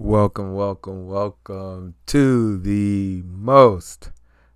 [0.00, 4.12] Welcome, welcome, welcome to the most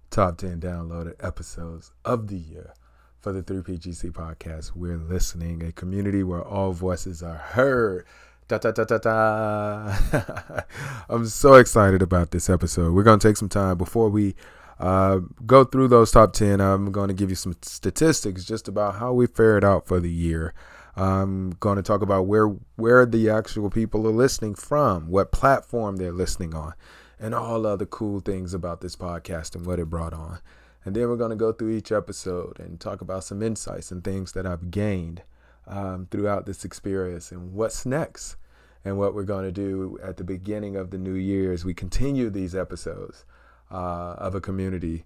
[0.08, 2.74] top 10 downloaded episodes of the year
[3.18, 4.76] for the 3PGC podcast.
[4.76, 8.06] We're listening, a community where all voices are heard.
[8.46, 10.60] Da, da, da, da, da.
[11.08, 12.94] I'm so excited about this episode.
[12.94, 14.36] We're going to take some time before we
[14.78, 16.60] uh, go through those top 10.
[16.60, 20.08] I'm going to give you some statistics just about how we fared out for the
[20.08, 20.54] year.
[20.94, 25.96] I'm going to talk about where where the actual people are listening from, what platform
[25.96, 26.74] they're listening on,
[27.18, 30.40] and all other cool things about this podcast and what it brought on.
[30.84, 34.02] And then we're going to go through each episode and talk about some insights and
[34.02, 35.22] things that I've gained
[35.66, 38.36] um, throughout this experience and what's next.
[38.84, 41.72] And what we're going to do at the beginning of the new year as we
[41.72, 43.24] continue these episodes
[43.70, 45.04] uh, of a community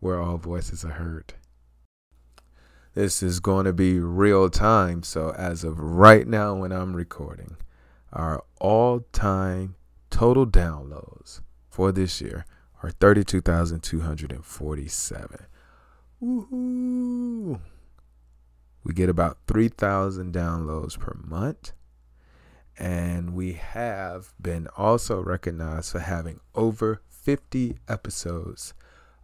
[0.00, 1.34] where all voices are heard.
[2.94, 5.02] This is going to be real time.
[5.02, 7.56] So, as of right now, when I'm recording,
[8.12, 9.74] our all time
[10.10, 12.46] total downloads for this year
[12.84, 15.46] are 32,247.
[16.22, 17.60] Woohoo!
[18.84, 21.72] We get about 3,000 downloads per month.
[22.78, 28.72] And we have been also recognized for having over 50 episodes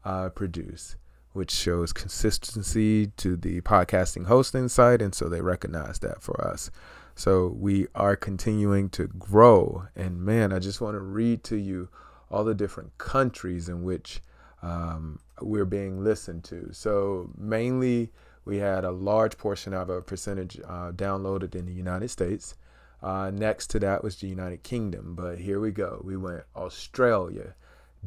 [0.04, 0.96] uh, produced
[1.32, 5.00] which shows consistency to the podcasting hosting site.
[5.00, 6.70] And so they recognize that for us.
[7.14, 9.86] So we are continuing to grow.
[9.94, 11.88] And man, I just want to read to you
[12.30, 14.20] all the different countries in which
[14.62, 16.70] um, we're being listened to.
[16.72, 18.10] So mainly,
[18.44, 22.56] we had a large portion of a percentage uh, downloaded in the United States.
[23.02, 25.14] Uh, next to that was the United Kingdom.
[25.14, 26.00] But here we go.
[26.04, 27.54] We went Australia,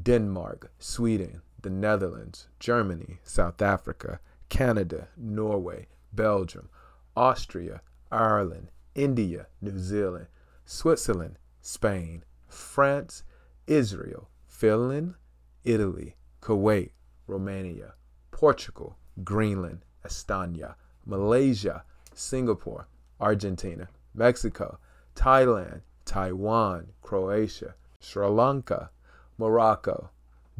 [0.02, 4.20] Denmark, Sweden, the Netherlands, Germany, South Africa,
[4.50, 6.70] Canada, Norway, Belgium,
[7.16, 7.82] Austria,
[8.12, 10.28] Ireland, India, New Zealand,
[10.66, 13.24] Switzerland, Spain, France,
[13.66, 15.16] Israel, Finland,
[15.64, 16.92] Italy, Kuwait,
[17.28, 17.94] Romania,
[18.32, 20.76] Portugal, Greenland, Estonia,
[21.06, 22.88] Malaysia, Singapore,
[23.20, 24.78] Argentina, Mexico,
[25.16, 28.90] Thailand, Taiwan, Croatia, Sri Lanka,
[29.38, 30.10] Morocco,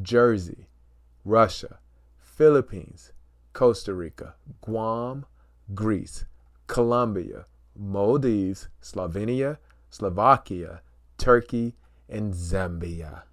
[0.02, 0.68] Jersey,
[1.26, 1.80] Russia,
[2.18, 3.12] Philippines,
[3.54, 5.26] Costa Rica, Guam,
[5.74, 6.26] Greece,
[6.68, 7.46] Colombia,
[7.76, 9.58] Maldives, Slovenia,
[9.90, 10.82] Slovakia,
[11.18, 11.76] Turkey,
[12.10, 13.24] and Zambia.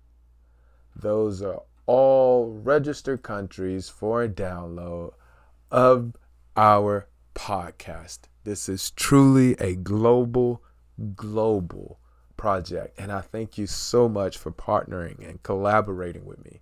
[0.94, 5.12] Those are all registered countries for a download
[5.70, 6.14] of
[6.56, 8.20] our podcast.
[8.44, 10.62] This is truly a global,
[11.14, 11.98] global
[12.36, 12.98] project.
[12.98, 16.60] And I thank you so much for partnering and collaborating with me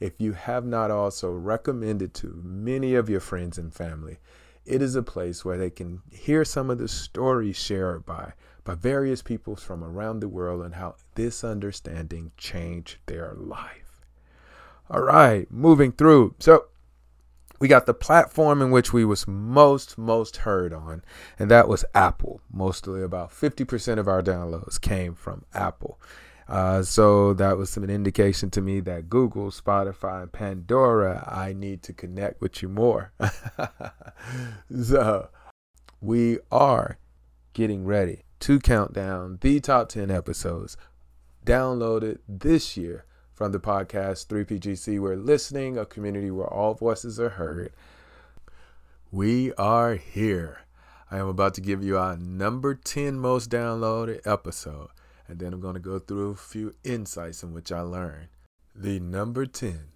[0.00, 4.18] if you have not also recommended to many of your friends and family,
[4.64, 8.32] it is a place where they can hear some of the stories shared by
[8.64, 14.04] by various people from around the world and how this understanding changed their life.
[14.90, 16.34] All right, moving through.
[16.40, 16.66] So
[17.60, 21.02] we got the platform in which we was most most heard on
[21.38, 25.98] and that was apple mostly about 50% of our downloads came from apple
[26.48, 31.82] uh, so that was an indication to me that Google, Spotify, and Pandora, I need
[31.84, 33.12] to connect with you more.
[34.82, 35.28] so
[36.00, 36.98] we are
[37.52, 40.76] getting ready to count down the top 10 episodes
[41.44, 45.00] downloaded this year from the podcast 3PGC.
[45.00, 47.72] We're listening, a community where all voices are heard.
[49.10, 50.60] We are here.
[51.10, 54.88] I am about to give you our number 10 most downloaded episode
[55.28, 58.28] and then I'm going to go through a few insights in which I learned.
[58.74, 59.90] The number 10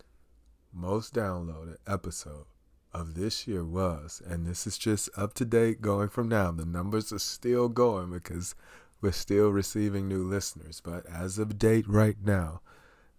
[0.73, 2.47] most downloaded episode
[2.93, 6.65] of this year was, and this is just up to date going from now, the
[6.65, 8.55] numbers are still going because
[9.01, 12.61] we're still receiving new listeners, but as of date right now,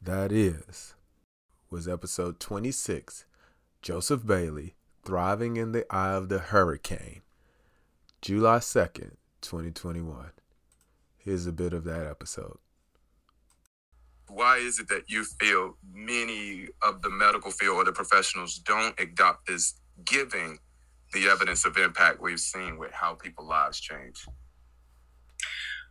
[0.02, 0.96] that is,
[1.70, 3.26] was episode 26
[3.82, 7.22] Joseph Bailey, Thriving in the Eye of the Hurricane,
[8.22, 10.32] July 2nd, 2021.
[11.24, 12.58] Here's a bit of that episode.
[14.28, 19.00] Why is it that you feel many of the medical field or the professionals don't
[19.00, 20.58] adopt this, giving
[21.14, 24.26] the evidence of impact we've seen with how people's lives change?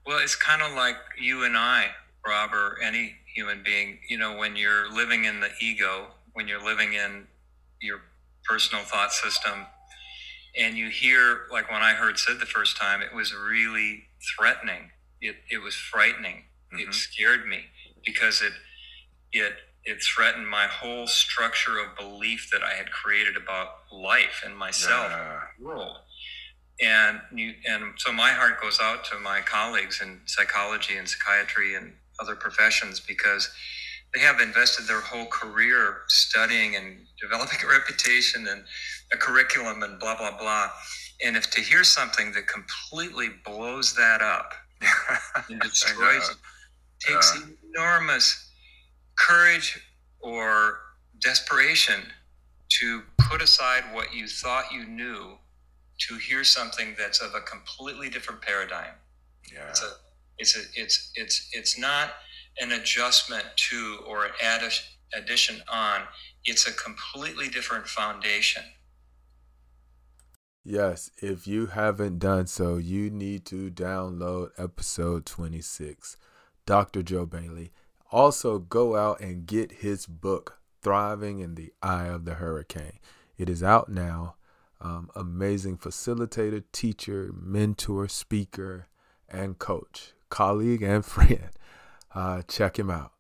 [0.05, 1.91] Well, it's kind of like you and I,
[2.27, 4.01] Rob, or any human being.
[4.09, 7.29] You know, when you're living in the ego, when you're living in
[7.81, 8.01] your
[8.49, 9.67] personal thought system,
[10.59, 14.05] and you hear, like when I heard Sid the first time, it was really
[14.37, 14.91] threatening.
[15.21, 16.45] It, it was frightening.
[16.73, 16.89] Mhm.
[16.89, 17.71] It scared me
[18.05, 18.53] because it
[19.33, 24.57] it it threatened my whole structure of belief that I had created about life and
[24.57, 25.43] myself Yeah.
[25.59, 25.99] world.
[26.81, 31.75] And you, and so my heart goes out to my colleagues in psychology and psychiatry
[31.75, 33.51] and other professions because
[34.15, 38.65] they have invested their whole career studying and developing a reputation and
[39.13, 40.71] a curriculum and blah blah blah.
[41.25, 44.55] And if to hear something that completely blows that up
[45.49, 46.37] and destroys it,
[47.01, 47.39] takes
[47.75, 48.51] enormous
[49.17, 49.81] courage
[50.21, 50.81] or
[51.21, 52.01] desperation
[52.69, 55.37] to put aside what you thought you knew
[55.99, 58.95] to hear something that's of a completely different paradigm.
[59.53, 59.69] Yeah.
[59.69, 59.91] It's a,
[60.39, 62.13] it's a, it's it's it's not
[62.61, 64.71] an adjustment to or an
[65.15, 66.03] addition on.
[66.45, 68.63] It's a completely different foundation.
[70.71, 76.17] Yes, if you haven't done so, you need to download episode 26,
[76.65, 77.03] Dr.
[77.03, 77.73] Joe Bailey.
[78.13, 83.01] Also, go out and get his book, Thriving in the Eye of the Hurricane.
[83.37, 84.37] It is out now.
[84.81, 88.87] Um, amazing facilitator, teacher, mentor, speaker,
[89.29, 91.51] and coach, colleague, and friend.
[92.15, 93.11] Uh, check him out.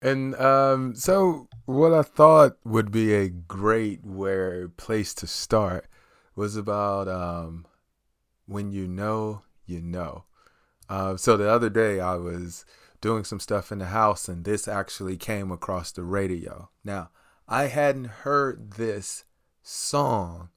[0.00, 5.86] And um, so, what I thought would be a great where place to start
[6.34, 7.66] was about um,
[8.46, 10.24] when you know, you know.
[10.88, 12.64] Uh, so the other day, I was
[13.00, 16.70] doing some stuff in the house, and this actually came across the radio.
[16.84, 17.10] Now,
[17.48, 19.24] I hadn't heard this
[19.62, 20.50] song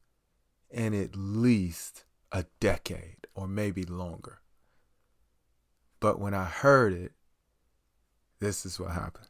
[0.70, 4.40] in at least a decade or maybe longer.
[6.00, 7.14] But when I heard it,
[8.40, 9.28] this is what happened.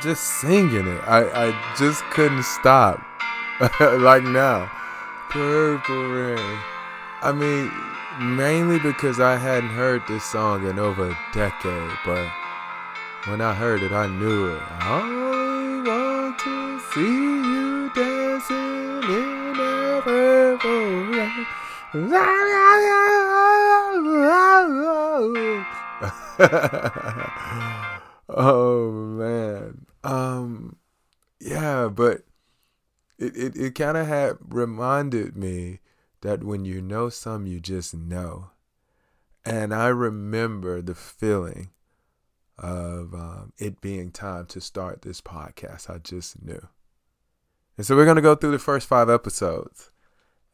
[0.00, 1.00] Just singing it.
[1.06, 3.00] I, I just couldn't stop.
[3.80, 4.70] like now.
[5.30, 6.58] Purple rain.
[7.22, 7.70] I mean,
[8.36, 12.26] mainly because I hadn't heard this song in over a decade, but
[13.26, 14.62] when I heard it, I knew it.
[14.62, 21.46] I want to see you dancing in the purple rain.
[28.28, 29.86] oh man.
[30.02, 30.76] Um
[31.40, 32.22] yeah, but
[33.70, 35.80] it, kind of had reminded me
[36.20, 38.50] that when you know some, you just know.
[39.44, 41.70] And I remember the feeling
[42.58, 45.88] of um, it being time to start this podcast.
[45.88, 46.68] I just knew.
[47.76, 49.90] And so we're going to go through the first five episodes.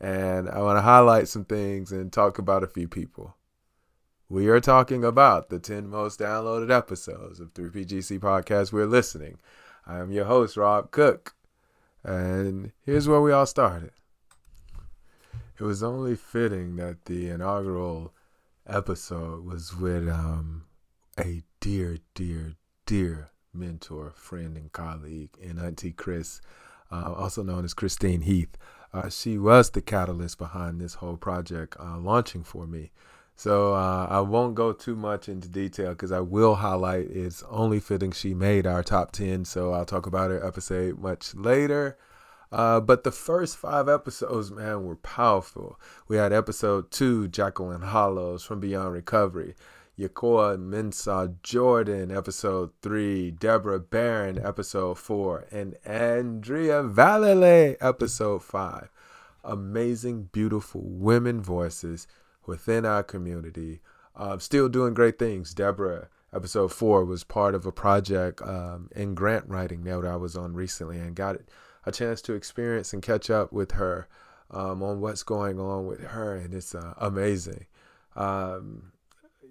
[0.01, 3.37] And I want to highlight some things and talk about a few people.
[4.29, 9.39] We are talking about the 10 most downloaded episodes of 3PGC Podcast we're listening.
[9.87, 11.35] I am your host, Rob Cook.
[12.07, 13.91] And here's where we all started.
[15.59, 18.15] It was only fitting that the inaugural
[18.65, 20.67] episode was with um,
[21.19, 26.41] a dear, dear, dear mentor, friend, and colleague in Auntie Chris,
[26.93, 28.57] uh, also known as Christine Heath.
[28.93, 32.93] Uh, she was the catalyst behind this whole project uh, launching for me.
[33.37, 37.81] So uh, I won't go too much into detail because I will highlight it's only
[37.81, 39.45] fitting she made our top 10.
[39.45, 41.99] So I'll talk about her episode much later.
[42.51, 45.79] Uh, but the first five episodes, man, were powerful.
[46.09, 49.55] We had episode two, Jacqueline Hollows from Beyond Recovery.
[49.99, 58.91] Yakoa Mensah Jordan, episode three, Deborah Barron, episode four, and Andrea Valele, episode five.
[59.43, 62.07] Amazing, beautiful women voices
[62.47, 63.81] within our community.
[64.15, 65.53] Uh, still doing great things.
[65.53, 70.37] Deborah, episode four was part of a project um, in grant writing that I was
[70.37, 71.37] on recently and got
[71.85, 74.09] a chance to experience and catch up with her
[74.51, 77.67] um, on what's going on with her, and it's uh, amazing.
[78.15, 78.93] Um,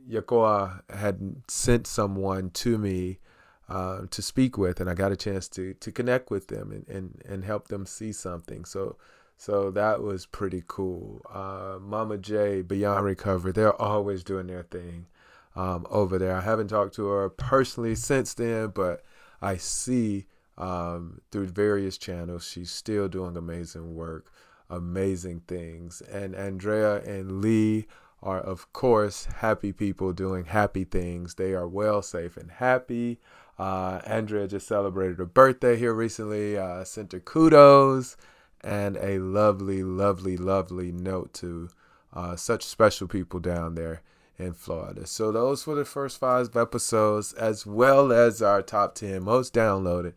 [0.09, 3.19] Yakoa had sent someone to me
[3.67, 6.87] uh, to speak with, and I got a chance to to connect with them and,
[6.87, 8.65] and, and help them see something.
[8.65, 8.97] So
[9.37, 11.21] so that was pretty cool.
[11.31, 15.07] Uh, Mama J, Beyond Recovery, they're always doing their thing
[15.55, 16.35] um, over there.
[16.35, 19.03] I haven't talked to her personally since then, but
[19.41, 20.27] I see
[20.57, 24.31] um, through various channels she's still doing amazing work,
[24.69, 26.01] amazing things.
[26.01, 27.87] And Andrea and Lee
[28.23, 31.35] are, of course, happy people doing happy things.
[31.35, 33.19] They are well, safe, and happy.
[33.59, 36.57] Uh, Andrea just celebrated her birthday here recently.
[36.57, 38.17] Uh, sent her kudos
[38.65, 41.69] and a lovely, lovely, lovely note to
[42.11, 44.01] uh, such special people down there
[44.37, 45.05] in Florida.
[45.05, 50.13] So those were the first five episodes, as well as our top ten most downloaded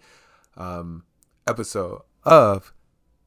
[0.56, 1.04] um,
[1.46, 2.72] episode of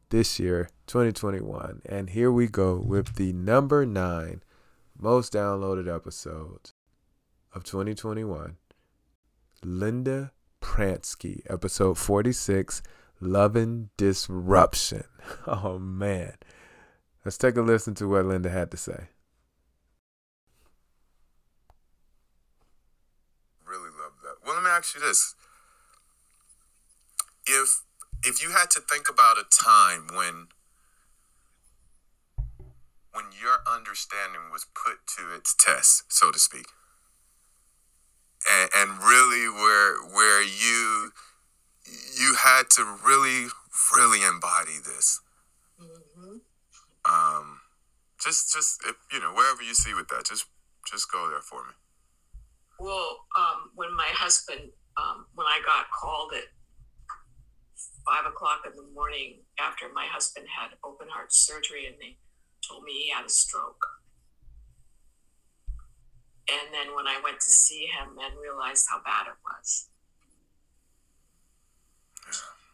[0.09, 1.83] this year, 2021.
[1.85, 4.41] And here we go with the number nine
[4.99, 6.73] most downloaded episodes
[7.53, 8.57] of 2021.
[9.63, 12.81] Linda Pransky, episode 46,
[13.21, 15.05] Loving Disruption.
[15.47, 16.33] Oh man.
[17.23, 19.09] Let's take a listen to what Linda had to say.
[23.65, 24.45] Really love that.
[24.45, 25.35] Well, let me ask you this.
[27.47, 27.83] If
[28.23, 30.47] if you had to think about a time when
[33.13, 36.65] when your understanding was put to its test, so to speak,
[38.49, 41.11] and, and really where where you
[41.85, 43.47] you had to really
[43.97, 45.21] really embody this.
[45.81, 46.37] Mm-hmm.
[47.05, 47.61] Um,
[48.19, 50.45] just just if, you know wherever you see with that, just
[50.89, 51.73] just go there for me.
[52.79, 56.49] Well, um, when my husband, um, when I got called at
[58.05, 62.17] five o'clock in the morning after my husband had open heart surgery, and they
[62.67, 63.85] told me he had a stroke.
[66.49, 69.87] And then when I went to see him and realized how bad it was.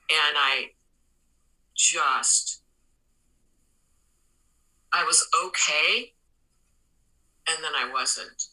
[0.10, 0.72] And I
[1.76, 2.62] just,
[4.94, 6.14] I was okay.
[7.50, 8.48] And then I wasn't.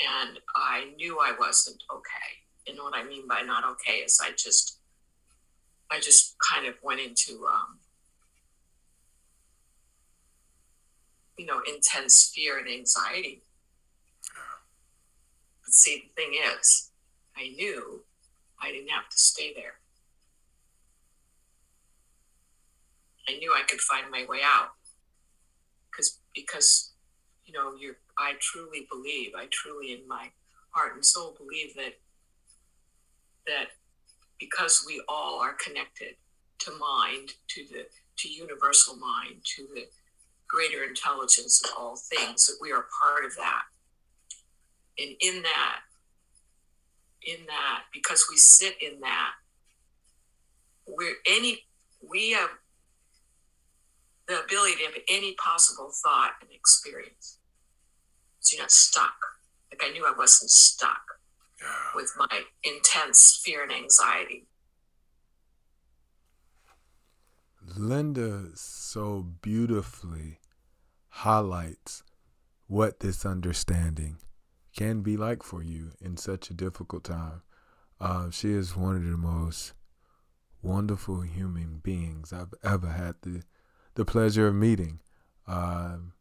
[0.00, 2.40] And I knew I wasn't okay.
[2.68, 4.78] And what I mean by not okay is I just,
[5.90, 7.78] I just kind of went into, um,
[11.36, 13.42] you know, intense fear and anxiety.
[15.64, 16.90] But see, the thing is,
[17.36, 18.04] I knew
[18.62, 19.79] I didn't have to stay there.
[23.30, 24.70] I knew I could find my way out.
[25.90, 26.92] Because, because,
[27.44, 30.28] you know, you I truly believe, I truly in my
[30.70, 31.98] heart and soul believe that,
[33.46, 33.68] that
[34.38, 36.16] because we all are connected
[36.60, 37.86] to mind, to the,
[38.18, 39.86] to universal mind, to the
[40.48, 43.62] greater intelligence of all things, that we are part of that.
[44.98, 45.80] And in that,
[47.22, 49.32] in that, because we sit in that,
[50.86, 51.64] we're any
[52.08, 52.50] we have
[54.30, 57.38] the ability to have any possible thought and experience.
[58.38, 59.16] So you're not stuck.
[59.72, 61.02] Like I knew I wasn't stuck
[61.60, 61.66] yeah.
[61.96, 64.46] with my intense fear and anxiety.
[67.76, 70.38] Linda so beautifully
[71.08, 72.04] highlights
[72.68, 74.18] what this understanding
[74.76, 77.42] can be like for you in such a difficult time.
[78.00, 79.72] Uh, she is one of the most
[80.62, 83.42] wonderful human beings I've ever had the
[84.00, 84.98] the pleasure of meeting.
[85.46, 86.14] Um,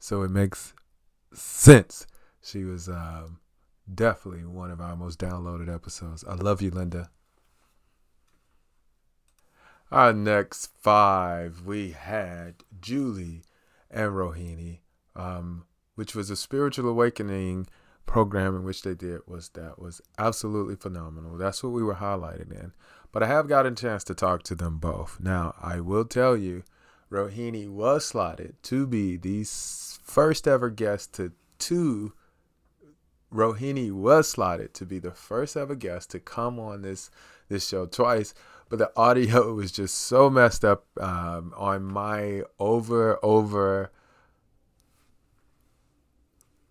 [0.00, 0.74] so it makes
[1.32, 2.04] sense.
[2.42, 3.38] She was um,
[3.94, 6.24] definitely one of our most downloaded episodes.
[6.28, 7.08] I love you, Linda.
[9.92, 13.44] Our next five, we had Julie
[13.92, 14.80] and Rohini,
[15.14, 17.68] um, which was a spiritual awakening
[18.06, 21.36] program in which they did was that was absolutely phenomenal.
[21.36, 22.72] That's what we were highlighting in.
[23.12, 25.18] But I have gotten a chance to talk to them both.
[25.20, 26.64] Now, I will tell you,
[27.10, 32.12] Rohini was slotted to be the first ever guest to two.
[33.32, 37.10] Rohini was slotted to be the first ever guest to come on this
[37.48, 38.32] this show twice
[38.70, 43.90] but the audio was just so messed up um, on my over over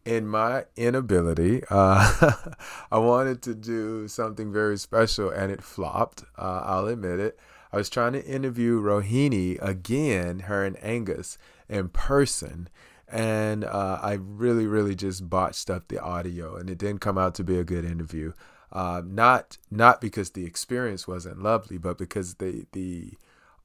[0.06, 2.32] in my inability uh,
[2.92, 7.38] i wanted to do something very special and it flopped uh, i'll admit it
[7.72, 12.70] i was trying to interview rohini again her and angus in person
[13.12, 17.34] and uh, I really, really just botched up the audio, and it didn't come out
[17.36, 18.34] to be a good interview.
[18.72, 23.14] Uh, not not because the experience wasn't lovely, but because the the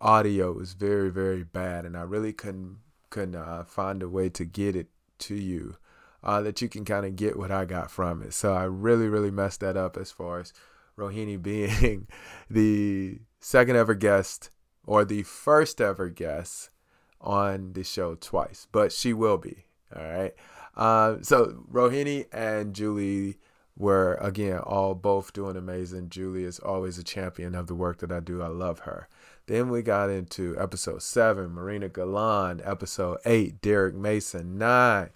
[0.00, 2.78] audio was very, very bad, and I really couldn't
[3.11, 5.76] couldn't uh, find a way to get it to you
[6.23, 8.32] uh, that you can kind of get what I got from it.
[8.32, 10.52] So I really, really messed that up as far as
[10.99, 12.08] Rohini being
[12.50, 14.48] the second ever guest
[14.86, 16.70] or the first ever guest
[17.20, 19.66] on the show twice, but she will be.
[19.94, 20.34] All right.
[20.74, 23.36] Uh, so Rohini and Julie
[23.76, 26.08] were again all both doing amazing.
[26.08, 28.40] Julie is always a champion of the work that I do.
[28.40, 29.08] I love her.
[29.46, 32.62] Then we got into episode seven, Marina Galan.
[32.64, 34.56] Episode eight, Derek Mason.
[34.56, 35.10] Nine,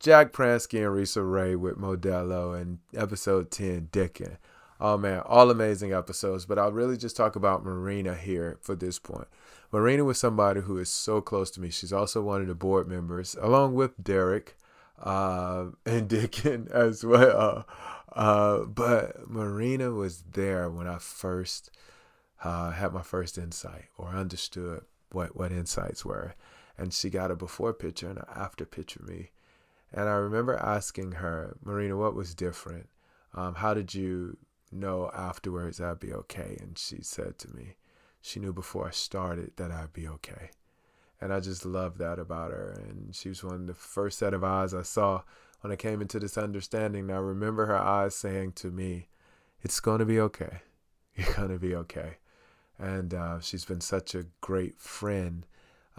[0.00, 2.60] Jack Pransky and Risa Ray with Modelo.
[2.60, 4.38] And episode 10, Dickin.
[4.80, 6.46] Oh man, all amazing episodes.
[6.46, 9.28] But I'll really just talk about Marina here for this point.
[9.72, 11.70] Marina was somebody who is so close to me.
[11.70, 14.56] She's also one of the board members, along with Derek
[15.00, 17.66] uh, and Dickin as well.
[18.12, 21.70] Uh, but Marina was there when I first
[22.42, 24.82] uh, had my first insight or understood
[25.12, 26.34] what, what insights were.
[26.76, 29.30] And she got a before picture and an after picture of me.
[29.92, 32.88] And I remember asking her, Marina, what was different?
[33.34, 34.38] Um, how did you
[34.70, 36.56] know afterwards I'd be okay?
[36.60, 37.76] And she said to me,
[38.20, 40.50] she knew before I started that I'd be okay.
[41.20, 42.82] And I just loved that about her.
[42.88, 45.22] And she was one of the first set of eyes I saw
[45.60, 47.06] when I came into this understanding.
[47.06, 49.08] Now, I remember her eyes saying to me,
[49.62, 50.62] It's going to be okay.
[51.14, 52.16] You're going to be okay
[52.80, 55.46] and uh, she's been such a great friend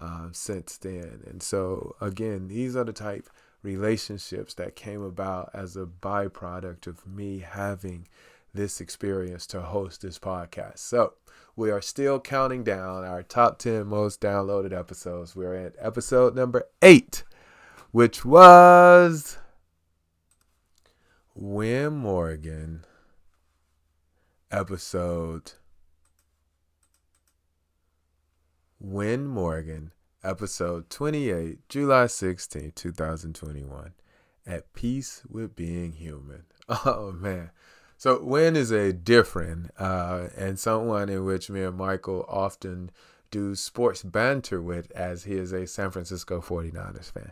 [0.00, 1.22] uh, since then.
[1.26, 3.30] And so, again, these are the type
[3.62, 8.08] relationships that came about as a byproduct of me having
[8.54, 10.78] this experience to host this podcast.
[10.78, 11.14] So,
[11.54, 15.36] we are still counting down our top 10 most downloaded episodes.
[15.36, 17.24] We're at episode number eight,
[17.90, 19.38] which was
[21.34, 22.84] Win Morgan,
[24.50, 25.52] episode
[28.80, 29.92] Win Morgan,
[30.24, 33.92] episode 28, July 16, 2021.
[34.44, 36.44] At Peace with Being Human.
[36.68, 37.50] Oh, man.
[38.02, 42.90] So, Win is a different uh, and someone in which me and Michael often
[43.30, 47.30] do sports banter with, as he is a San Francisco 49ers fan.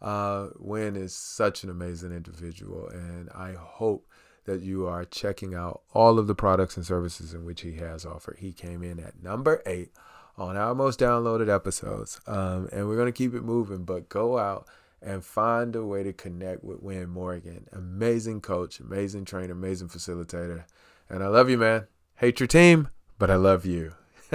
[0.00, 4.06] Uh, Win is such an amazing individual, and I hope
[4.44, 8.06] that you are checking out all of the products and services in which he has
[8.06, 8.36] offered.
[8.38, 9.90] He came in at number eight
[10.38, 12.20] on our most downloaded episodes.
[12.28, 14.68] Um, and we're going to keep it moving, but go out
[15.04, 17.68] and find a way to connect with Win Morgan.
[17.72, 20.64] Amazing coach, amazing trainer, amazing facilitator.
[21.08, 21.86] And I love you, man.
[22.16, 22.88] Hate your team,
[23.18, 23.94] but I love you.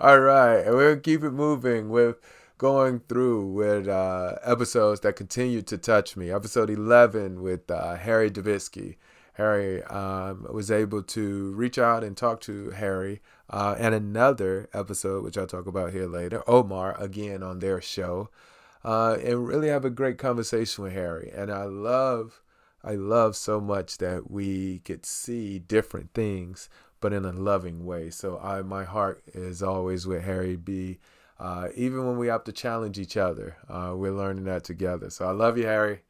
[0.00, 0.58] All right.
[0.58, 2.16] And to keep it moving with
[2.58, 6.30] going through with uh, episodes that continue to touch me.
[6.30, 8.96] Episode 11 with uh, Harry Davitsky.
[9.34, 15.24] Harry um, was able to reach out and talk to Harry uh, and another episode,
[15.24, 18.28] which I'll talk about here later, Omar again on their show,
[18.84, 21.30] uh, and really have a great conversation with Harry.
[21.34, 22.40] And I love,
[22.82, 26.68] I love so much that we could see different things,
[27.00, 28.10] but in a loving way.
[28.10, 30.98] So I, my heart is always with Harry B.
[31.38, 35.08] Uh, even when we have to challenge each other, uh, we're learning that together.
[35.10, 36.00] So I love you, Harry.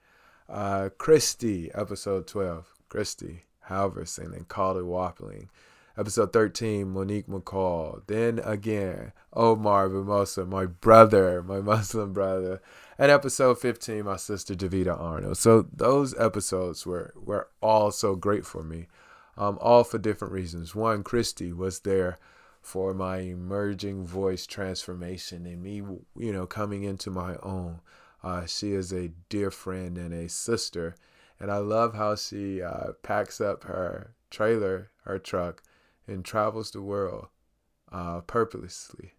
[0.48, 2.74] Uh, Christy, episode 12.
[2.88, 5.48] Christy Halverson and Calder Wappling.
[5.98, 8.02] Episode 13, Monique McCall.
[8.06, 12.62] Then again, Omar Mimosa, my brother, my Muslim brother.
[12.98, 15.38] And episode 15, my sister Davida Arnold.
[15.38, 18.86] So those episodes were, were all so great for me,
[19.36, 20.74] um, all for different reasons.
[20.74, 22.18] One, Christy was there
[22.62, 25.76] for my emerging voice transformation and me,
[26.16, 27.80] you know, coming into my own.
[28.22, 30.94] Uh, she is a dear friend and a sister.
[31.40, 35.62] And I love how she uh, packs up her trailer, her truck,
[36.10, 37.28] and travels the world
[37.90, 39.12] uh, purposely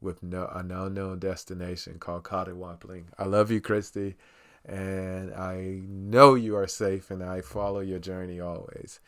[0.00, 3.06] with no, an unknown destination called Cottawampling.
[3.18, 4.16] I love you, Christy,
[4.64, 9.00] and I know you are safe, and I follow your journey always.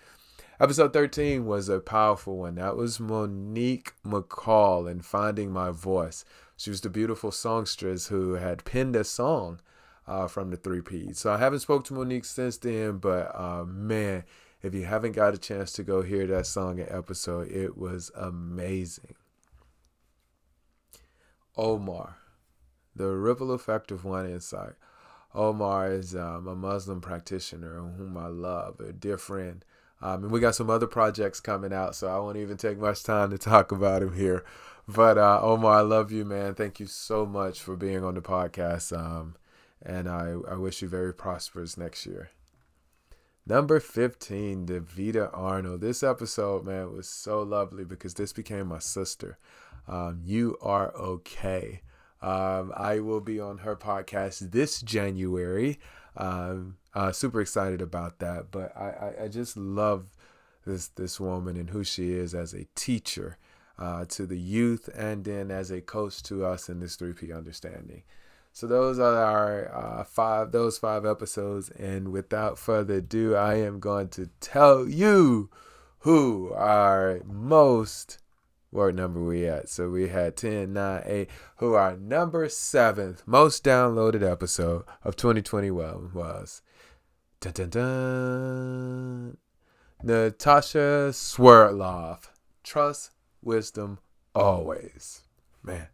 [0.61, 2.57] Episode 13 was a powerful one.
[2.57, 6.25] That was Monique McCall and Finding My Voice.
[6.57, 9.61] She was the beautiful songstress who had penned a song
[10.09, 11.21] uh, from the three P's.
[11.21, 14.25] So I haven't spoke to Monique since then, but uh, man,
[14.62, 18.11] if you haven't got a chance to go hear that song and episode, it was
[18.16, 19.14] amazing.
[21.57, 22.16] Omar,
[22.94, 24.75] the ripple effect of one insight.
[25.35, 29.64] Omar is um, a Muslim practitioner whom I love, a dear friend.
[30.01, 33.03] Um, and we got some other projects coming out, so I won't even take much
[33.03, 34.44] time to talk about him here.
[34.88, 36.55] but uh, Omar, I love you, man.
[36.55, 38.97] Thank you so much for being on the podcast.
[38.97, 39.37] Um,
[39.83, 42.31] and I, I wish you very prosperous next year.
[43.48, 45.80] Number 15, Davita Arnold.
[45.80, 49.38] This episode, man, was so lovely because this became my sister.
[49.88, 51.80] Um, you are okay.
[52.20, 55.80] Um, I will be on her podcast this January.
[56.14, 58.50] Um, uh, super excited about that.
[58.50, 60.08] But I, I, I, just love
[60.66, 63.38] this this woman and who she is as a teacher
[63.78, 68.02] uh, to the youth and then as a coach to us in this 3P understanding.
[68.59, 73.79] So those are our uh, five those five episodes, and without further ado, I am
[73.79, 75.49] going to tell you
[76.01, 78.18] who our most
[78.71, 79.68] what number we at.
[79.68, 86.11] So we had 10, 9, 8, who our number seventh most downloaded episode of 2021
[86.12, 86.61] was
[87.38, 89.37] dun, dun, dun,
[90.03, 92.31] Natasha Swerdloff.
[92.64, 94.01] Trust wisdom
[94.35, 95.23] always.
[95.62, 95.87] Man.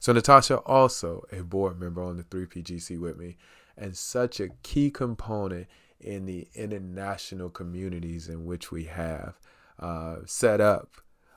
[0.00, 3.36] So Natasha also a board member on the 3PGC with me
[3.76, 5.66] and such a key component
[6.00, 9.38] in the international communities in which we have
[9.78, 10.96] uh, set up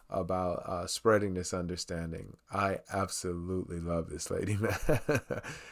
[0.10, 2.38] about uh, spreading this understanding.
[2.54, 5.02] I absolutely love this lady, man.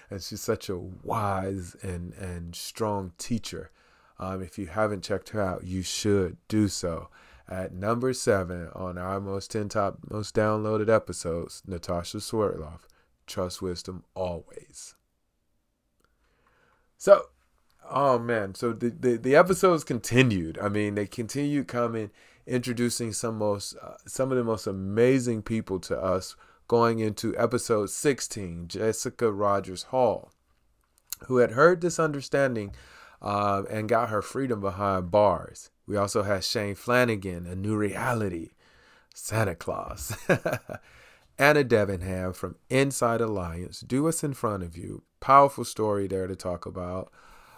[0.09, 3.71] and she's such a wise and, and strong teacher.
[4.19, 7.09] Um, if you haven't checked her out, you should do so
[7.51, 12.87] at number seven on our most 10 top most downloaded episodes, Natasha Swerdloff,
[13.27, 14.95] Trust Wisdom Always.
[16.97, 17.25] So,
[17.89, 20.57] oh man, so the, the, the episodes continued.
[20.59, 22.09] I mean, they continued coming,
[22.47, 26.35] introducing some most uh, some of the most amazing people to us.
[26.67, 30.31] Going into episode 16, Jessica Rogers Hall,
[31.25, 32.73] who had heard this understanding
[33.21, 35.70] uh, and got her freedom behind bars.
[35.91, 38.51] We also had Shane Flanagan, A New Reality,
[39.13, 40.15] Santa Claus.
[41.37, 45.03] Anna Devingham from Insight Alliance, Do What's in Front of You.
[45.19, 47.11] Powerful story there to talk about.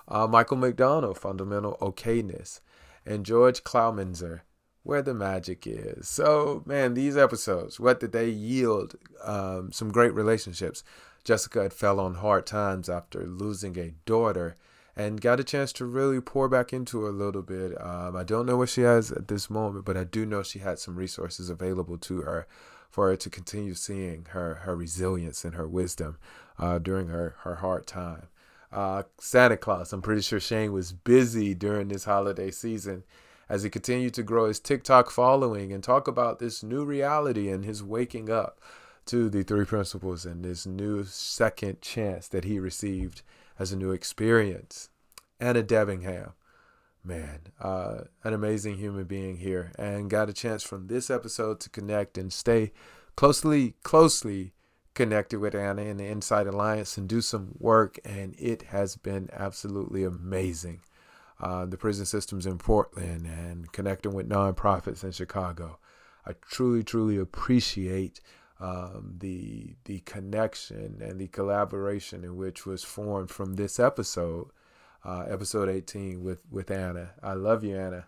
[0.08, 2.62] Uh, Michael McDonald, Fundamental Okayness.
[3.06, 4.40] And George Klaumenzer,
[4.82, 6.08] Where the Magic Is.
[6.08, 8.96] So, man, these episodes, what did they yield?
[9.24, 10.84] Um, some great relationships.
[11.24, 14.58] Jessica had fell on hard times after losing a daughter
[14.96, 17.80] and got a chance to really pour back into her a little bit.
[17.82, 20.60] Um, I don't know what she has at this moment, but I do know she
[20.60, 22.48] had some resources available to her
[22.90, 26.18] for her to continue seeing her her resilience and her wisdom
[26.60, 28.28] uh, during her her hard time.
[28.72, 33.04] Uh, Santa Claus, I'm pretty sure Shane was busy during this holiday season
[33.50, 37.66] as he continued to grow his TikTok following and talk about this new reality and
[37.66, 38.60] his waking up
[39.06, 43.22] to the three principles and this new second chance that he received
[43.60, 44.90] as a new experience.
[45.40, 46.34] Anna Devingham,
[47.04, 51.70] man, uh, an amazing human being here, and got a chance from this episode to
[51.70, 52.72] connect and stay
[53.16, 54.54] closely, closely
[54.94, 59.30] connected with Anna in the Insight Alliance and do some work, and it has been
[59.34, 60.82] absolutely amazing.
[61.40, 65.78] Uh, the prison systems in Portland and connecting with nonprofits in Chicago.
[66.26, 68.22] I truly, truly appreciate
[68.64, 74.48] um, the the connection and the collaboration in which was formed from this episode,
[75.04, 77.12] uh, episode 18 with with Anna.
[77.22, 78.08] I love you, Anna.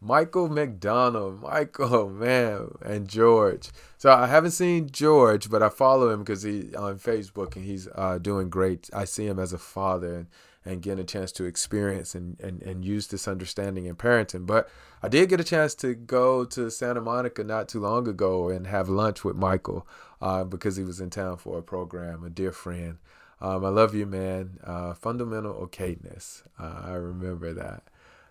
[0.00, 3.70] Michael McDonald, Michael, man, and George.
[3.98, 7.86] So I haven't seen George, but I follow him because he on Facebook and he's
[7.94, 8.90] uh, doing great.
[8.92, 10.26] I see him as a father and
[10.64, 14.46] and getting a chance to experience and, and, and use this understanding in parenting.
[14.46, 14.68] But
[15.02, 18.66] I did get a chance to go to Santa Monica not too long ago and
[18.66, 19.86] have lunch with Michael
[20.20, 22.98] uh, because he was in town for a program, a dear friend.
[23.40, 24.60] Um, I love you, man.
[24.62, 26.42] Uh, fundamental okayness.
[26.58, 27.82] Uh, I remember that.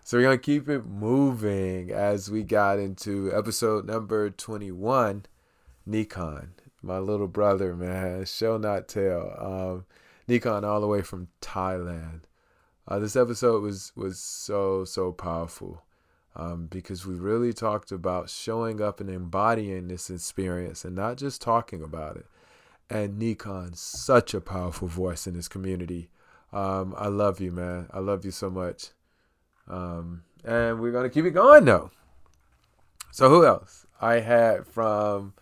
[0.04, 5.26] So we're going to keep it moving as we got into episode number 21
[5.86, 8.24] Nikon, my little brother, man.
[8.24, 9.36] Shall not tell.
[9.38, 9.84] Um,
[10.28, 12.22] Nikon all the way from Thailand.
[12.86, 15.82] Uh, this episode was was so so powerful
[16.34, 21.40] um, because we really talked about showing up and embodying this experience and not just
[21.40, 22.26] talking about it.
[22.90, 26.08] And Nikon, such a powerful voice in this community.
[26.52, 27.88] Um, I love you, man.
[27.92, 28.88] I love you so much.
[29.68, 31.90] Um, and we're gonna keep it going though.
[33.10, 33.86] So who else?
[34.00, 35.34] I had from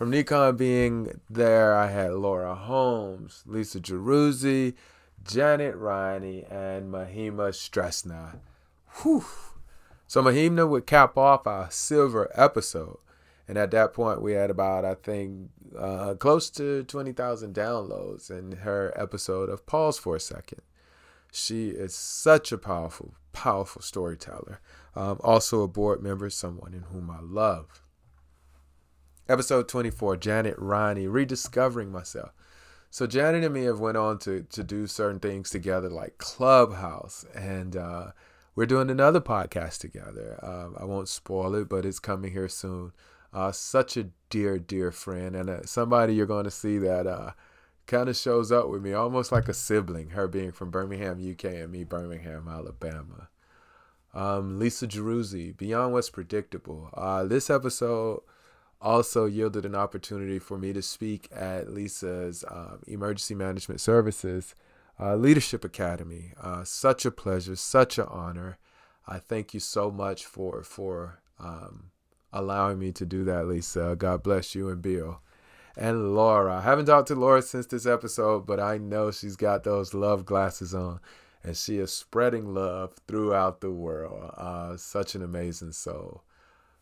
[0.00, 4.72] from Nikon being there, I had Laura Holmes, Lisa Jeruzzi,
[5.22, 8.38] Janet Riney, and Mahima Stresna.
[9.02, 9.26] Whew.
[10.06, 12.96] So Mahima would cap off our silver episode.
[13.46, 18.52] And at that point, we had about, I think, uh, close to 20,000 downloads in
[18.60, 20.62] her episode of Pause for a Second.
[21.30, 24.60] She is such a powerful, powerful storyteller.
[24.96, 27.82] Um, also a board member, someone in whom I love.
[29.30, 32.32] Episode 24, Janet Riney, Rediscovering Myself.
[32.90, 37.24] So Janet and me have went on to to do certain things together, like Clubhouse,
[37.32, 38.10] and uh,
[38.56, 40.40] we're doing another podcast together.
[40.42, 42.90] Uh, I won't spoil it, but it's coming here soon.
[43.32, 47.30] Uh, such a dear, dear friend, and uh, somebody you're going to see that uh,
[47.86, 50.10] kind of shows up with me, almost like a sibling.
[50.10, 53.28] Her being from Birmingham, UK, and me, Birmingham, Alabama.
[54.12, 56.90] Um, Lisa Jeruzzi, Beyond What's Predictable.
[56.94, 58.22] Uh, this episode
[58.80, 64.54] also yielded an opportunity for me to speak at Lisa's um, Emergency Management Services
[64.98, 66.32] uh, Leadership Academy.
[66.40, 68.58] Uh, such a pleasure, such an honor.
[69.06, 71.90] I thank you so much for for um,
[72.32, 73.96] allowing me to do that, Lisa.
[73.98, 75.20] God bless you and Bill.
[75.76, 76.56] And Laura.
[76.58, 80.26] I haven't talked to Laura since this episode, but I know she's got those love
[80.26, 81.00] glasses on
[81.42, 84.34] and she is spreading love throughout the world.
[84.36, 86.22] Uh, such an amazing soul.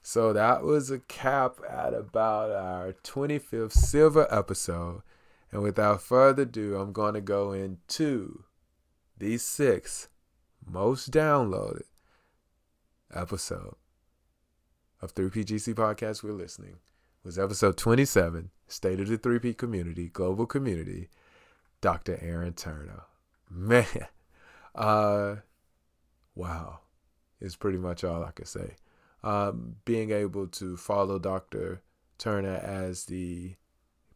[0.03, 5.03] So that was a cap at about our 25th silver episode.
[5.51, 8.45] And without further ado, I'm going to go into
[9.17, 10.09] the six
[10.65, 11.85] most downloaded
[13.15, 13.75] episode
[15.01, 16.77] of 3PGC Podcast we're listening
[17.25, 21.09] was episode 27, State of the 3P Community, Global Community,
[21.81, 22.19] Dr.
[22.21, 23.03] Aaron Turner.
[23.51, 23.87] Man,
[24.75, 25.37] uh,
[26.35, 26.81] wow,
[27.41, 28.77] is pretty much all I could say
[29.23, 31.83] um, being able to follow Dr.
[32.19, 33.55] Turner as the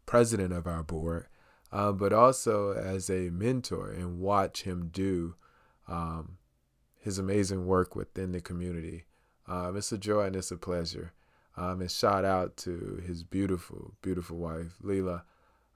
[0.06, 1.26] president of our board,
[1.72, 5.34] uh, but also as a mentor and watch him do
[5.88, 6.38] um,
[7.00, 9.04] his amazing work within the community.
[9.46, 11.12] Um, it's a joy and it's a pleasure.
[11.56, 15.22] Um, and shout out to his beautiful, beautiful wife, Leela,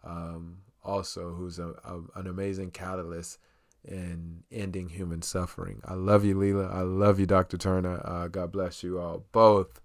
[0.04, 3.38] um, also, who's a, a, an amazing catalyst
[3.86, 5.80] in ending human suffering.
[5.84, 6.72] I love you, Leela.
[6.72, 7.56] I love you, Dr.
[7.56, 8.00] Turner.
[8.04, 9.80] Uh, God bless you all both.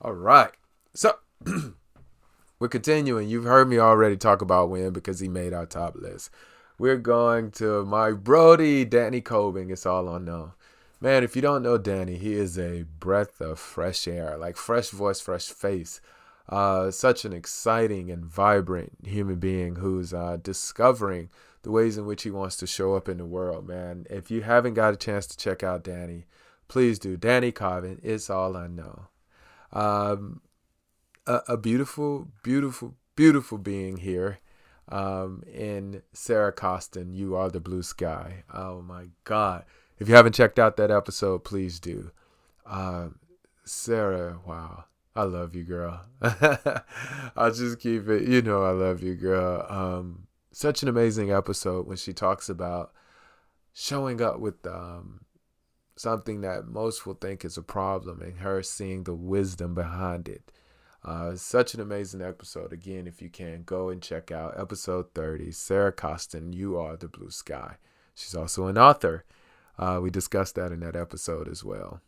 [0.00, 0.52] All right.
[0.94, 1.16] So
[2.58, 3.28] we're continuing.
[3.28, 6.30] You've heard me already talk about Win because he made our top list.
[6.78, 9.70] We're going to my Brody, Danny Cobing.
[9.70, 10.52] It's all unknown.
[11.00, 14.88] Man, if you don't know Danny, he is a breath of fresh air, like fresh
[14.90, 16.00] voice, fresh face.
[16.48, 21.30] Uh, such an exciting and vibrant human being who's uh, discovering
[21.64, 24.06] the ways in which he wants to show up in the world, man.
[24.08, 26.26] If you haven't got a chance to check out Danny,
[26.68, 27.16] please do.
[27.16, 29.08] Danny Carvin, It's All I Know.
[29.72, 30.42] Um,
[31.26, 34.38] a, a, beautiful, beautiful, beautiful being here
[34.88, 38.44] um, in Sarah Costin, You Are the Blue Sky.
[38.52, 39.64] Oh my God.
[39.98, 42.10] If you haven't checked out that episode, please do.
[42.66, 43.18] Um,
[43.64, 44.84] Sarah, wow.
[45.16, 46.04] I love you, girl.
[47.36, 48.28] I'll just keep it.
[48.28, 49.64] You know, I love you, girl.
[49.68, 52.92] Um, such an amazing episode when she talks about
[53.72, 55.24] showing up with um,
[55.96, 60.52] something that most will think is a problem and her seeing the wisdom behind it.
[61.04, 62.72] Uh, such an amazing episode.
[62.72, 65.50] Again, if you can, go and check out episode 30.
[65.50, 67.76] Sarah Costin, You Are the Blue Sky.
[68.14, 69.24] She's also an author.
[69.76, 72.00] Uh, we discussed that in that episode as well.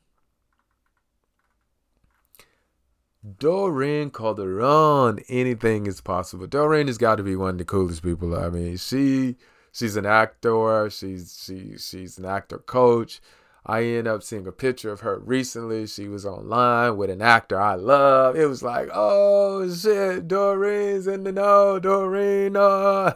[3.38, 6.46] Doreen Calderon, anything is possible.
[6.46, 8.36] Doreen has got to be one of the coolest people.
[8.36, 9.36] I mean, she
[9.72, 10.88] she's an actor.
[10.90, 13.20] She's she she's an actor coach.
[13.64, 15.88] I end up seeing a picture of her recently.
[15.88, 18.36] She was online with an actor I love.
[18.36, 21.80] It was like, oh shit, Doreen's in the know.
[21.80, 23.12] Doreen, oh.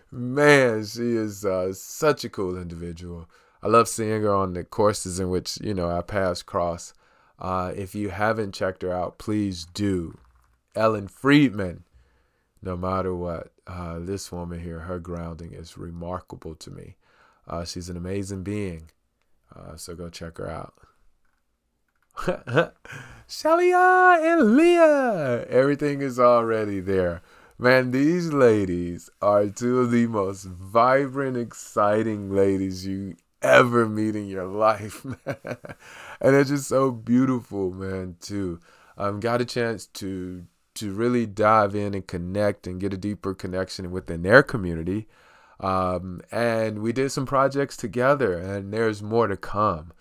[0.10, 3.28] man, she is uh, such a cool individual.
[3.62, 6.94] I love seeing her on the courses in which you know our paths cross.
[7.40, 10.18] Uh, if you haven't checked her out, please do.
[10.74, 11.84] Ellen Friedman,
[12.62, 16.96] no matter what, uh, this woman here, her grounding is remarkable to me.
[17.48, 18.90] Uh, she's an amazing being.
[19.54, 20.74] Uh, so go check her out.
[23.28, 27.22] Shalia and Leah, everything is already there.
[27.58, 34.28] Man, these ladies are two of the most vibrant, exciting ladies you ever meet in
[34.28, 35.16] your life, man.
[36.20, 38.60] and it's just so beautiful, man, too.
[38.96, 43.34] Um, got a chance to to really dive in and connect and get a deeper
[43.34, 45.08] connection within their community.
[45.58, 49.92] Um, and we did some projects together, and there's more to come.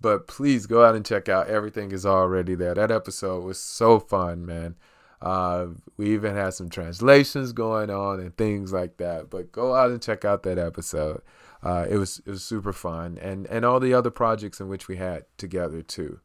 [0.00, 1.48] But please go out and check out.
[1.48, 2.74] Everything is already there.
[2.74, 4.76] That episode was so fun, man.
[5.20, 9.28] Uh, we even had some translations going on and things like that.
[9.30, 11.22] But go out and check out that episode
[11.64, 14.86] uh, it was it was super fun, and and all the other projects in which
[14.86, 16.20] we had together too.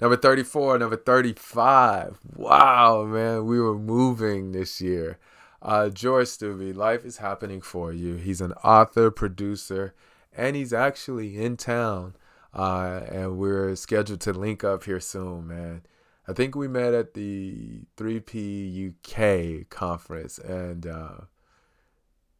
[0.00, 2.18] Number 34, number 35.
[2.34, 5.20] Wow, man, we were moving this year.
[5.62, 8.16] Uh, George Stubbe, Life is Happening for You.
[8.16, 9.94] He's an author, producer,
[10.36, 12.16] and he's actually in town.
[12.52, 15.82] Uh, and we're scheduled to link up here soon, man.
[16.26, 21.18] I think we met at the 3P UK conference, and uh,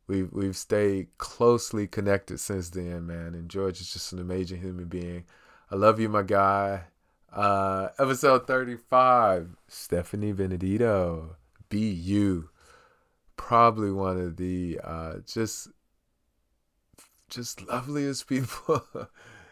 [0.07, 3.35] we've we've stayed closely connected since then, man.
[3.35, 5.25] And George is just an amazing human being.
[5.71, 6.85] I love you, my guy.
[7.33, 11.37] Uh, episode 35, Stephanie Benedito,
[11.71, 12.51] be you.
[13.37, 15.69] Probably one of the uh, just
[17.31, 18.85] just loveliest people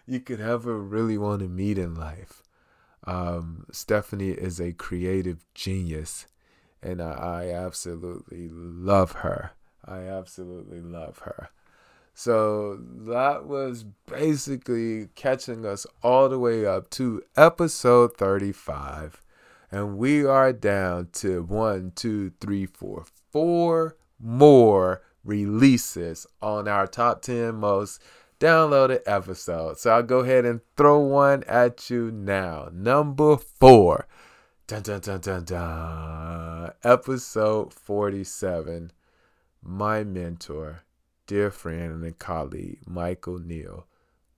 [0.07, 2.43] you could ever really want to meet in life.
[3.05, 6.27] Um, Stephanie is a creative genius,
[6.83, 9.53] and I, I absolutely love her.
[9.91, 11.51] I absolutely love her.
[12.15, 19.23] So that was basically catching us all the way up to episode 35.
[19.73, 27.23] And we are down to one, two, three, four, four more releases on our top
[27.23, 28.03] 10 most
[28.39, 29.83] downloaded episodes.
[29.83, 32.69] So I'll go ahead and throw one at you now.
[32.73, 34.07] Number four.
[34.67, 36.73] Dun, dun, dun, dun, dun.
[36.85, 38.93] Episode 47.
[39.63, 40.85] My mentor,
[41.27, 43.87] dear friend and colleague, Michael Neill.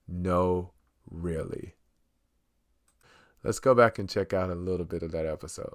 [0.08, 0.72] No,
[1.08, 1.74] really.
[3.44, 5.74] Let's go back and check out a little bit of that episode.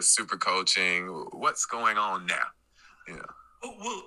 [0.00, 1.06] Super coaching.
[1.32, 2.46] What's going on now?
[3.08, 3.16] Yeah.
[3.62, 4.02] Oh, well,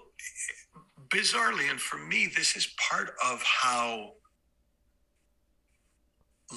[1.09, 4.13] bizarrely, and for me, this is part of how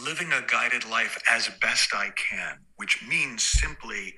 [0.05, 4.14] living a guided life as best I can, which means simply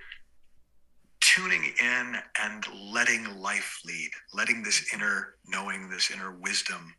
[1.34, 6.94] tuning in and letting life lead, letting this inner knowing, this inner wisdom,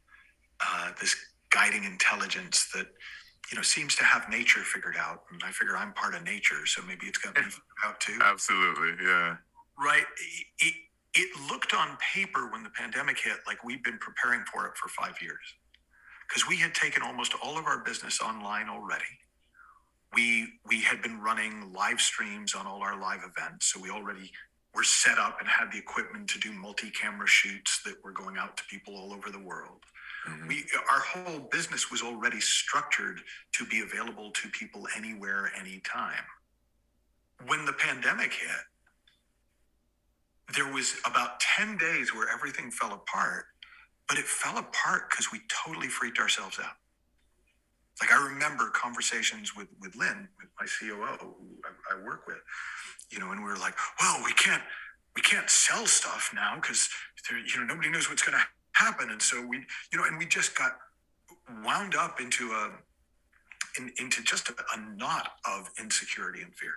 [0.66, 1.16] uh, this
[1.52, 2.88] guiding intelligence that
[3.52, 5.24] you know seems to have nature figured out.
[5.32, 8.20] And I figure I'm part of nature, so maybe it's got me figured out too.
[8.22, 9.36] Absolutely, yeah.
[9.78, 10.06] Right.
[10.60, 10.74] It,
[11.16, 14.90] it looked on paper when the pandemic hit like we'd been preparing for it for
[14.90, 15.46] five years
[16.28, 19.06] because we had taken almost all of our business online already
[20.14, 24.32] we we had been running live streams on all our live events so we already
[24.74, 28.58] were set up and had the equipment to do multi-camera shoots that were going out
[28.58, 29.82] to people all over the world
[30.28, 30.48] mm-hmm.
[30.48, 33.22] we our whole business was already structured
[33.52, 36.24] to be available to people anywhere anytime
[37.48, 38.66] when the pandemic hit
[40.56, 43.46] there was about 10 days where everything fell apart,
[44.08, 46.76] but it fell apart because we totally freaked ourselves out.
[48.02, 52.42] Like I remember conversations with, with Lynn, with my COO who I, I work with,
[53.10, 54.64] you know, and we were like, well, we can't,
[55.16, 56.90] we can't sell stuff now because
[57.30, 59.10] you know, nobody knows what's going to happen.
[59.12, 59.58] And so we,
[59.92, 60.78] you know, and we just got
[61.64, 62.72] wound up into a,
[63.78, 66.74] in, into just a, a knot of insecurity and fear.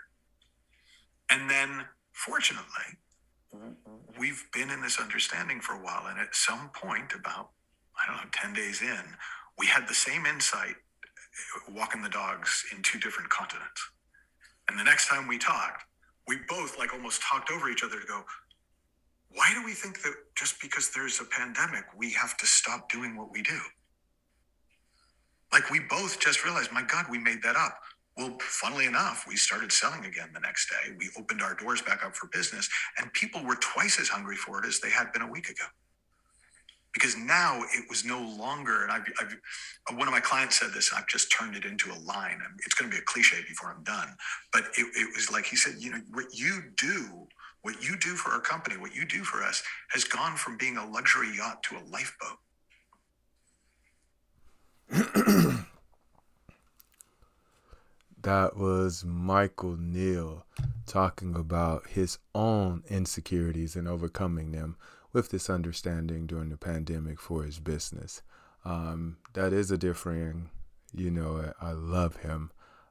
[1.30, 2.64] And then fortunately,
[4.18, 6.06] we've been in this understanding for a while.
[6.08, 7.50] And at some point, about,
[8.00, 9.16] I don't know, 10 days in,
[9.58, 10.76] we had the same insight
[11.68, 13.90] walking the dogs in two different continents.
[14.68, 15.84] And the next time we talked,
[16.26, 18.24] we both like almost talked over each other to go,
[19.30, 23.16] why do we think that just because there's a pandemic, we have to stop doing
[23.16, 23.58] what we do?
[25.52, 27.78] Like we both just realized, my God, we made that up.
[28.16, 30.94] Well, funnily enough, we started selling again the next day.
[30.98, 32.68] We opened our doors back up for business,
[32.98, 35.64] and people were twice as hungry for it as they had been a week ago.
[36.96, 39.36] Because now it was no longer, and I've, I've
[39.98, 42.40] one of my clients said this, I've just turned it into a line.
[42.64, 44.16] It's going to be a cliche before I'm done.
[44.50, 47.28] But it, it was like he said, you know, what you do,
[47.60, 50.78] what you do for our company, what you do for us has gone from being
[50.78, 52.38] a luxury yacht to a lifeboat.
[58.22, 60.46] that was Michael Neill
[60.86, 64.78] talking about his own insecurities and overcoming them
[65.12, 68.22] with this understanding during the pandemic for his business.
[68.64, 70.50] Um, that is a differing,
[70.92, 72.50] you know, I love him,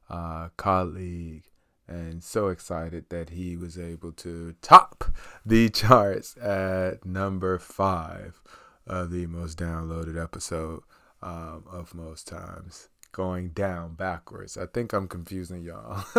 [0.10, 1.44] uh, colleague,
[1.88, 5.04] and so excited that he was able to top
[5.46, 8.42] the charts at number five
[8.88, 10.82] of the most downloaded episode
[11.22, 14.58] um, of most times going down backwards.
[14.58, 16.04] I think I'm confusing y'all.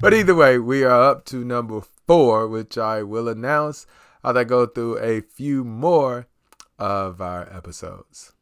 [0.00, 3.86] but either way, we are up to number four, which I will announce
[4.26, 6.26] I'll go through a few more
[6.80, 8.32] of our episodes.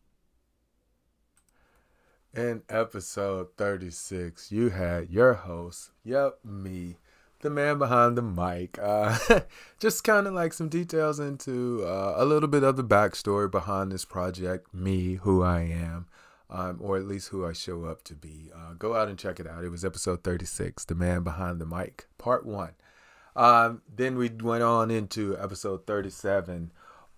[2.32, 6.96] In episode 36, you had your host, yep, me,
[7.40, 8.78] the man behind the mic.
[8.80, 9.18] Uh,
[9.78, 13.92] just kind of like some details into uh, a little bit of the backstory behind
[13.92, 16.06] this project, me, who I am,
[16.48, 18.50] um, or at least who I show up to be.
[18.56, 19.64] Uh, go out and check it out.
[19.64, 22.70] It was episode 36, The Man Behind the Mic, Part 1.
[23.36, 26.72] Uh, then we went on into episode 37.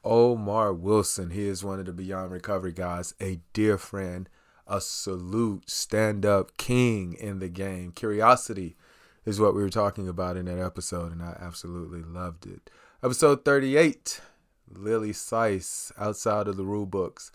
[0.05, 4.29] Omar Wilson, he is one of the Beyond Recovery guys, a dear friend,
[4.67, 7.93] a salute, stand up king in the game.
[7.93, 8.77] Curiosity
[9.25, 12.71] is what we were talking about in that episode, and I absolutely loved it.
[13.03, 14.21] Episode 38,
[14.71, 17.33] Lily Sice, outside of the rule books.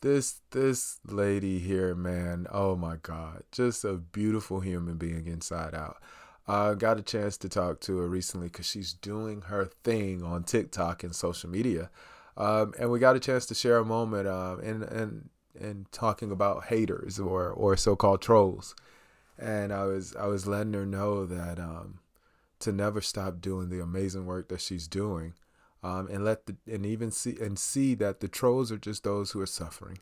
[0.00, 5.96] This this lady here, man, oh my God, just a beautiful human being inside out.
[6.46, 10.44] I got a chance to talk to her recently because she's doing her thing on
[10.44, 11.90] TikTok and social media.
[12.36, 15.28] Um, and we got a chance to share a moment um, and, and,
[15.58, 18.74] and talking about haters or, or so-called trolls.
[19.38, 22.00] And I was, I was letting her know that um,
[22.60, 25.34] to never stop doing the amazing work that she's doing
[25.82, 29.32] um, and let the, and even see and see that the trolls are just those
[29.32, 29.98] who are suffering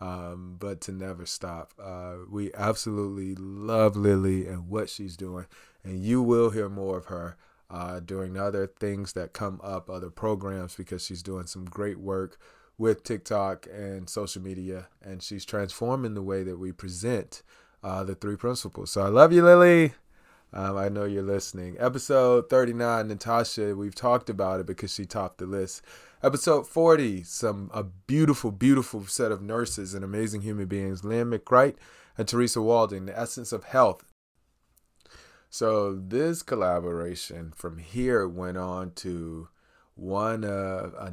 [0.00, 1.72] um, but to never stop.
[1.82, 5.46] Uh, we absolutely love Lily and what she's doing,
[5.82, 7.36] and you will hear more of her
[7.70, 12.38] uh, during other things that come up, other programs, because she's doing some great work
[12.76, 17.42] with TikTok and social media, and she's transforming the way that we present
[17.82, 18.90] uh, the three principles.
[18.90, 19.94] So I love you, Lily.
[20.52, 21.76] Um, I know you're listening.
[21.80, 25.82] Episode 39, Natasha, we've talked about it because she topped the list.
[26.24, 31.74] Episode 40, some a beautiful, beautiful set of nurses and amazing human beings, Lynn McCreight
[32.16, 34.06] and Teresa Walding, the essence of health.
[35.50, 39.48] So this collaboration from here went on to
[39.96, 41.10] one of uh,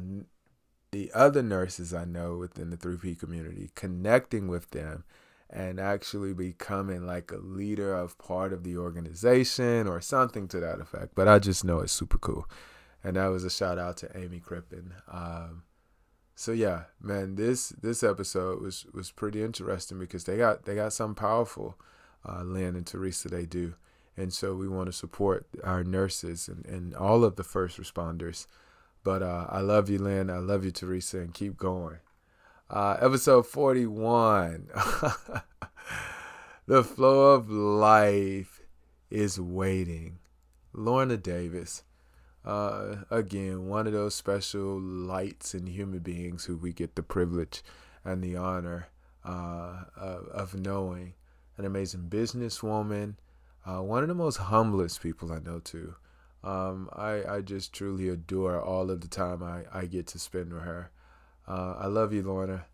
[0.92, 5.04] the other nurses I know within the 3P community, connecting with them
[5.50, 10.80] and actually becoming like a leader of part of the organization or something to that
[10.80, 11.14] effect.
[11.14, 12.48] But I just know it's super cool
[13.04, 14.94] and that was a shout out to Amy Crippen.
[15.10, 15.64] Um,
[16.34, 20.92] so yeah, man, this this episode was was pretty interesting because they got they got
[20.92, 21.78] something powerful,
[22.28, 23.74] uh, Lynn and Teresa they do,
[24.16, 28.46] and so we want to support our nurses and, and all of the first responders.
[29.04, 30.30] But uh, I love you, Lynn.
[30.30, 31.98] I love you, Teresa, and keep going.
[32.70, 34.68] Uh, episode forty one.
[36.66, 38.62] the flow of life
[39.10, 40.18] is waiting.
[40.72, 41.82] Lorna Davis
[42.44, 47.62] uh, again, one of those special lights in human beings who we get the privilege
[48.04, 48.88] and the honor
[49.24, 51.14] uh, of, of, knowing.
[51.56, 53.14] An amazing businesswoman,
[53.64, 55.94] uh, one of the most humblest people I know too.
[56.42, 60.52] Um, I, I just truly adore all of the time I, I get to spend
[60.52, 60.90] with her.
[61.46, 62.64] Uh, I love you, Lorna.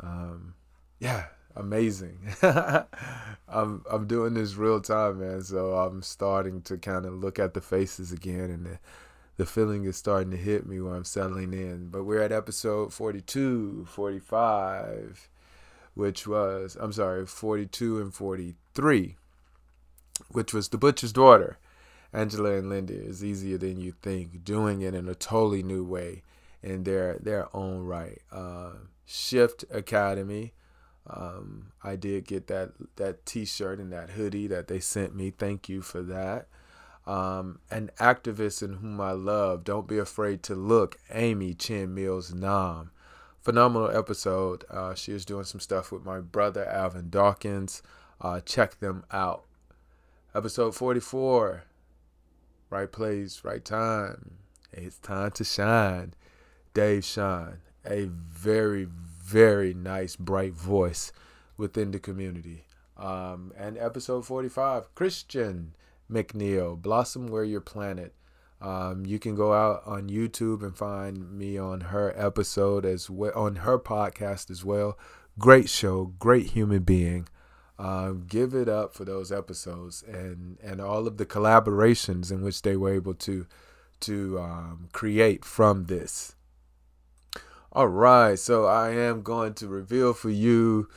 [0.00, 0.54] Um,
[0.98, 1.26] yeah,
[1.58, 2.18] amazing.
[2.42, 5.42] I'm I'm doing this real time, man.
[5.42, 8.78] So I'm starting to kind of look at the faces again, and the,
[9.36, 11.88] the feeling is starting to hit me where I'm settling in.
[11.88, 15.28] But we're at episode 42, 45,
[15.94, 19.16] which was I'm sorry, 42 and 43,
[20.30, 21.58] which was the butcher's daughter.
[22.12, 26.22] Angela and Linda is easier than you think, doing it in a totally new way
[26.62, 28.20] in their their own right.
[28.32, 28.72] Uh,
[29.06, 30.52] Shift Academy
[31.10, 35.30] um, I did get that that T-shirt and that hoodie that they sent me.
[35.30, 36.48] Thank you for that.
[37.06, 39.64] Um, an activist in whom I love.
[39.64, 40.96] Don't be afraid to look.
[41.10, 42.90] Amy Chin Mills Nam.
[43.40, 44.64] Phenomenal episode.
[44.70, 47.82] Uh, she is doing some stuff with my brother Alvin Dawkins.
[48.20, 49.44] Uh, check them out.
[50.34, 51.64] Episode 44.
[52.68, 54.32] Right place, right time.
[54.72, 56.12] It's time to shine.
[56.74, 57.58] Dave Shine.
[57.86, 58.86] A very,
[59.28, 61.12] very nice, bright voice
[61.58, 62.64] within the community.
[62.96, 65.74] Um, and episode 45, Christian
[66.10, 68.12] McNeil, Blossom Where You're Planted.
[68.60, 73.32] Um, you can go out on YouTube and find me on her episode as well,
[73.36, 74.98] on her podcast as well.
[75.38, 77.28] Great show, great human being.
[77.78, 82.62] Um, give it up for those episodes and and all of the collaborations in which
[82.62, 83.46] they were able to
[84.00, 86.34] to um, create from this.
[87.78, 90.88] All right, so I am going to reveal for you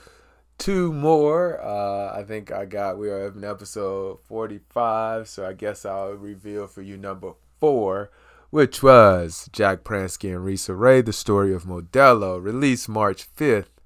[0.57, 1.61] two more.
[1.61, 6.65] Uh, I think I got we are in episode forty-five, so I guess I'll reveal
[6.65, 8.09] for you number four,
[8.49, 13.79] which was Jack Pransky and Risa Ray, the story of Modello, released March fifth.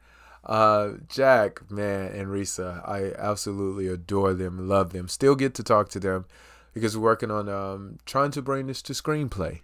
[0.46, 5.10] Uh, Jack, man, and Risa, I absolutely adore them, love them.
[5.10, 6.28] Still get to talk to them
[6.74, 9.60] because we're working on um, trying to bring this to screenplay.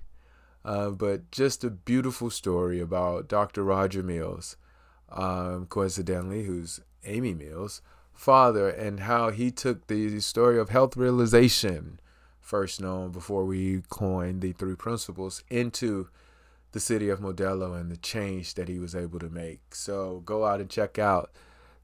[0.64, 3.64] Uh, but just a beautiful story about Dr.
[3.64, 4.58] Roger Mills,
[5.10, 7.82] um, coincidentally, who's Amy Mills'
[8.14, 12.00] father, and how he took the story of health realization,
[12.40, 16.10] first known before we coined the three principles, into
[16.74, 19.76] the city of Modello and the change that he was able to make.
[19.76, 21.32] So go out and check out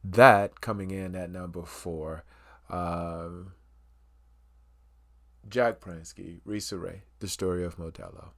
[0.04, 2.24] that coming in at number four.
[2.70, 3.54] Um,
[5.50, 8.30] Jack Pransky, Risa Ray, The Story of Modello.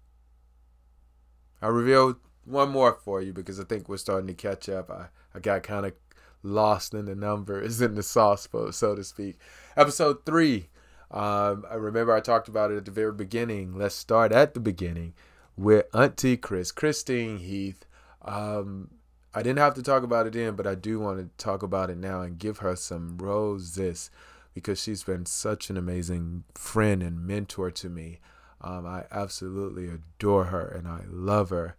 [1.61, 4.89] I'll reveal one more for you because I think we're starting to catch up.
[4.89, 5.93] I, I got kind of
[6.41, 9.37] lost in the numbers in the sauce, so to speak.
[9.75, 10.69] Episode three.
[11.11, 13.77] Um, I remember I talked about it at the very beginning.
[13.77, 15.13] Let's start at the beginning
[15.57, 17.85] with Auntie Chris, Christine Heath.
[18.23, 18.89] Um,
[19.33, 21.89] I didn't have to talk about it then, but I do want to talk about
[21.89, 24.11] it now and give her some roses
[24.53, 28.19] because she's been such an amazing friend and mentor to me.
[28.61, 31.77] Um, I absolutely adore her and I love her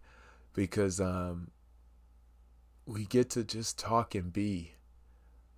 [0.53, 1.51] because um,
[2.85, 4.73] we get to just talk and be.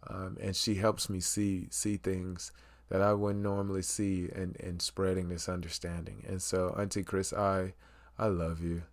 [0.08, 2.52] Um, and she helps me see see things
[2.90, 6.26] that I wouldn't normally see and, and spreading this understanding.
[6.28, 7.74] And so, Auntie Chris, I
[8.18, 8.84] I love you.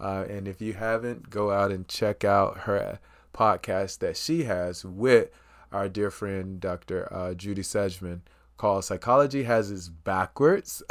[0.00, 2.98] Uh, and if you haven't, go out and check out her
[3.32, 5.30] podcast that she has with
[5.70, 7.12] our dear friend Dr.
[7.12, 8.20] Uh, Judy Sedgeman
[8.56, 10.82] called Psychology Has Its Backwards.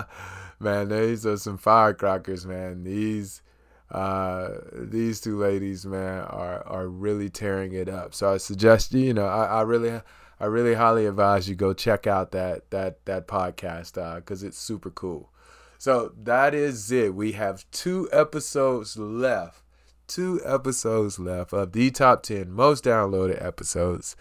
[0.60, 2.84] man, these are some firecrackers, man.
[2.84, 3.42] These
[3.90, 8.14] uh, these two ladies, man, are are really tearing it up.
[8.14, 10.00] So I suggest you, you know, I, I really
[10.40, 14.58] I really highly advise you go check out that that that podcast because uh, it's
[14.58, 15.30] super cool.
[15.78, 17.14] So that is it.
[17.14, 19.62] We have two episodes left
[20.12, 24.14] two episodes left of the top 10 most downloaded episodes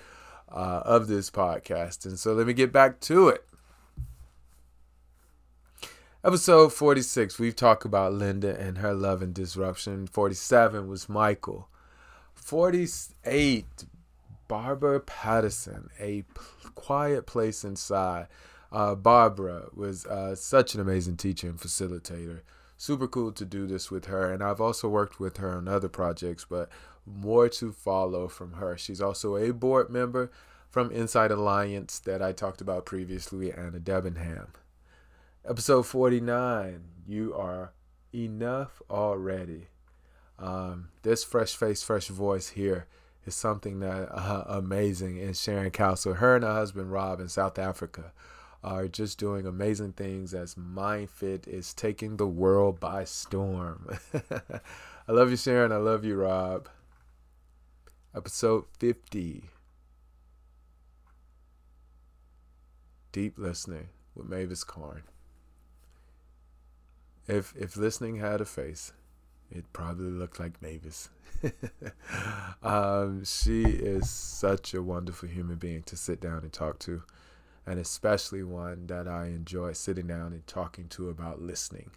[0.51, 2.05] uh, of this podcast.
[2.05, 3.45] And so let me get back to it.
[6.23, 10.05] Episode 46, we've talked about Linda and her love and disruption.
[10.05, 11.67] 47 was Michael.
[12.35, 13.65] 48,
[14.47, 16.23] Barbara Patterson, A
[16.75, 18.27] Quiet Place Inside.
[18.71, 22.41] Uh, Barbara was uh, such an amazing teacher and facilitator
[22.81, 24.33] super cool to do this with her.
[24.33, 26.67] And I've also worked with her on other projects, but
[27.05, 28.77] more to follow from her.
[28.77, 30.31] She's also a board member
[30.69, 34.53] from Insight Alliance that I talked about previously, Anna Debenham.
[35.43, 37.73] Episode 49 You Are
[38.13, 39.67] Enough Already.
[40.39, 42.87] Um, this fresh face, fresh voice here
[43.25, 45.19] is something that uh, amazing.
[45.19, 48.13] And Sharon Council, her and her husband Rob in South Africa
[48.63, 53.97] are just doing amazing things as MindFit is taking the world by storm.
[55.07, 55.71] I love you, Sharon.
[55.71, 56.69] I love you, Rob.
[58.15, 59.49] Episode 50
[63.11, 65.03] Deep Listening with Mavis Karn.
[67.27, 68.91] If, if listening had a face,
[69.49, 71.09] it probably looked like Mavis.
[72.63, 77.03] um, she is such a wonderful human being to sit down and talk to
[77.65, 81.91] and especially one that I enjoy sitting down and talking to about listening.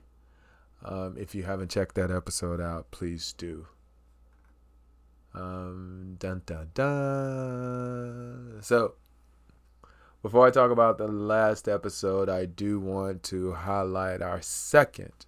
[0.85, 3.67] Um, if you haven't checked that episode out, please do.
[5.35, 8.59] Um, dun dun dun.
[8.63, 8.95] So,
[10.23, 15.27] before I talk about the last episode, I do want to highlight our second,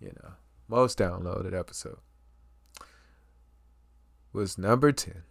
[0.00, 0.32] you know,
[0.68, 1.98] most downloaded episode.
[4.32, 5.22] Was number 10,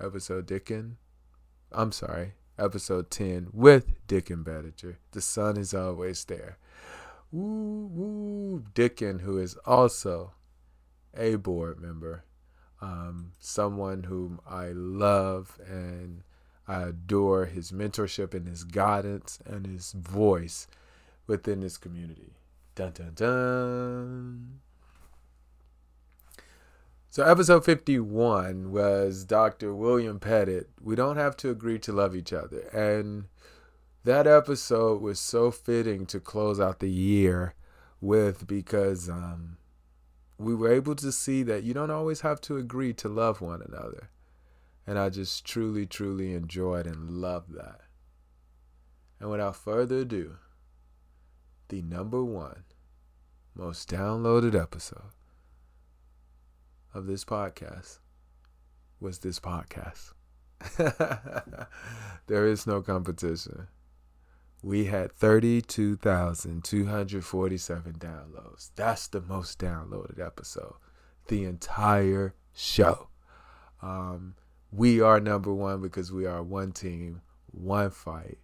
[0.00, 0.98] episode Dickon.
[1.72, 4.98] I'm sorry, episode 10 with Dickon Bettinger.
[5.10, 6.58] The sun is always there.
[7.32, 8.64] Woo, woo.
[8.74, 10.32] Dickon, who is also
[11.16, 12.24] a board member,
[12.80, 16.22] um, someone whom I love and
[16.66, 20.66] I adore his mentorship and his guidance and his voice
[21.26, 22.34] within this community.
[22.74, 24.60] Dun dun dun.
[27.10, 29.74] So, episode 51 was Dr.
[29.74, 30.68] William Pettit.
[30.80, 32.68] We don't have to agree to love each other.
[32.68, 33.24] And
[34.04, 37.54] that episode was so fitting to close out the year
[38.00, 39.56] with because um,
[40.38, 43.60] we were able to see that you don't always have to agree to love one
[43.60, 44.10] another.
[44.86, 47.80] And I just truly, truly enjoyed and loved that.
[49.20, 50.36] And without further ado,
[51.68, 52.64] the number one
[53.54, 55.10] most downloaded episode
[56.94, 57.98] of this podcast
[59.00, 60.12] was this podcast.
[62.26, 63.66] there is no competition.
[64.62, 68.70] We had 32,247 downloads.
[68.74, 70.74] That's the most downloaded episode.
[71.28, 73.08] The entire show.
[73.80, 74.34] Um,
[74.72, 78.38] we are number one because we are one team, one fight,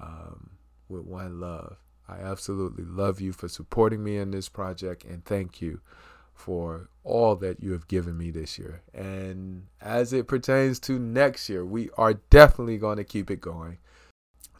[0.00, 0.50] um,
[0.88, 1.76] with one love.
[2.08, 5.80] I absolutely love you for supporting me in this project and thank you
[6.32, 8.82] for all that you have given me this year.
[8.94, 13.78] And as it pertains to next year, we are definitely going to keep it going.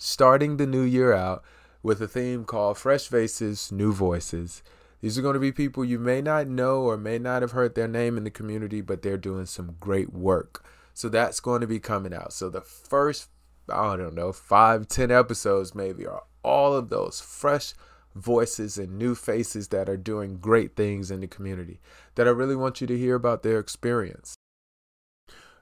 [0.01, 1.42] Starting the new year out
[1.82, 4.62] with a theme called Fresh Faces, New Voices.
[5.01, 7.74] These are going to be people you may not know or may not have heard
[7.74, 10.64] their name in the community, but they're doing some great work.
[10.94, 12.32] So that's going to be coming out.
[12.32, 13.28] So the first,
[13.68, 17.74] I don't know, five, ten episodes maybe are all of those fresh
[18.14, 21.80] voices and new faces that are doing great things in the community
[22.14, 24.36] that I really want you to hear about their experience.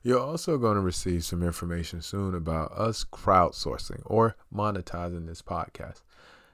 [0.06, 6.02] You're also going to receive some information soon about us crowdsourcing or monetizing this podcast.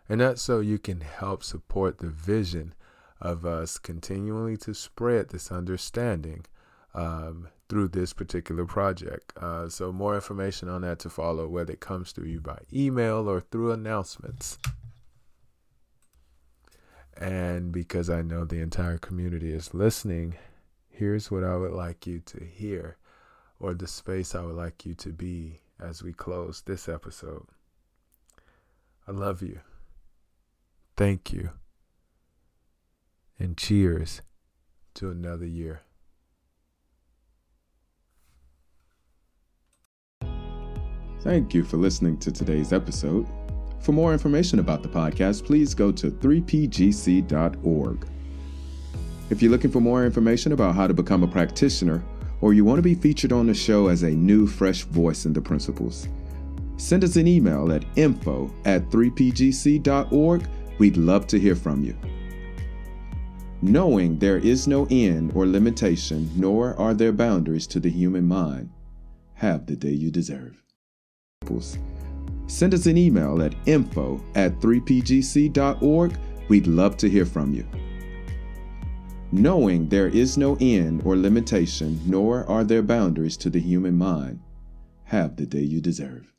[0.09, 2.73] And that's so you can help support the vision
[3.21, 6.47] of us continually to spread this understanding
[6.95, 9.35] um, through this particular project.
[9.37, 13.29] Uh, so, more information on that to follow, whether it comes to you by email
[13.29, 14.57] or through announcements.
[17.19, 20.37] And because I know the entire community is listening,
[20.89, 22.97] here's what I would like you to hear,
[23.63, 27.47] or the space I would like you to be as we close this episode.
[29.07, 29.61] I love you.
[30.97, 31.51] Thank you.
[33.39, 34.21] And cheers
[34.95, 35.83] to another year.
[41.21, 43.29] Thank you for listening to today's episode.
[43.79, 48.09] For more information about the podcast, please go to 3pgc.org.
[49.31, 52.03] If you're looking for more information about how to become a practitioner,
[52.43, 55.33] or you want to be featured on the show as a new, fresh voice in
[55.33, 56.09] the principles,
[56.77, 60.47] send us an email at info at 3pgc.org.
[60.79, 61.97] We'd love to hear from you.
[63.63, 68.69] Knowing there is no end or limitation, nor are there boundaries to the human mind,
[69.35, 70.61] have the day you deserve.
[72.49, 76.19] Send us an email at info at 3pgc.org.
[76.49, 77.65] We'd love to hear from you.
[79.35, 84.39] Knowing there is no end or limitation, nor are there boundaries to the human mind,
[85.05, 86.32] have the day you deserve.